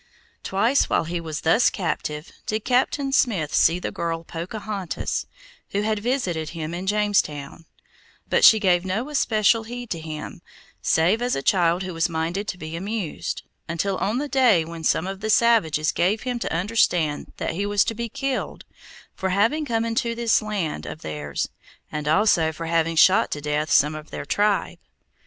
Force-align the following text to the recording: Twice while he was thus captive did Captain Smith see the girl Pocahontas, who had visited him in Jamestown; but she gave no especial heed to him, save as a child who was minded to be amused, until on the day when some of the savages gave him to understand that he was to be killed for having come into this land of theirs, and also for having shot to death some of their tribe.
Twice 0.41 0.89
while 0.89 1.03
he 1.03 1.21
was 1.21 1.41
thus 1.41 1.69
captive 1.69 2.31
did 2.47 2.65
Captain 2.65 3.11
Smith 3.11 3.53
see 3.53 3.77
the 3.77 3.91
girl 3.91 4.23
Pocahontas, 4.23 5.27
who 5.73 5.81
had 5.83 5.99
visited 5.99 6.49
him 6.57 6.73
in 6.73 6.87
Jamestown; 6.87 7.65
but 8.27 8.43
she 8.43 8.59
gave 8.59 8.83
no 8.83 9.09
especial 9.09 9.61
heed 9.65 9.91
to 9.91 9.99
him, 9.99 10.41
save 10.81 11.21
as 11.21 11.35
a 11.35 11.43
child 11.43 11.83
who 11.83 11.93
was 11.93 12.09
minded 12.09 12.47
to 12.47 12.57
be 12.57 12.75
amused, 12.75 13.43
until 13.69 13.95
on 13.97 14.17
the 14.17 14.27
day 14.27 14.65
when 14.65 14.83
some 14.83 15.05
of 15.05 15.19
the 15.19 15.29
savages 15.29 15.91
gave 15.91 16.23
him 16.23 16.39
to 16.39 16.51
understand 16.51 17.31
that 17.37 17.53
he 17.53 17.67
was 17.67 17.83
to 17.85 17.93
be 17.93 18.09
killed 18.09 18.65
for 19.13 19.29
having 19.29 19.65
come 19.65 19.85
into 19.85 20.15
this 20.15 20.41
land 20.41 20.87
of 20.87 21.03
theirs, 21.03 21.47
and 21.91 22.07
also 22.07 22.51
for 22.51 22.65
having 22.65 22.95
shot 22.95 23.29
to 23.29 23.39
death 23.39 23.69
some 23.71 23.93
of 23.93 24.09
their 24.09 24.25
tribe. 24.25 24.79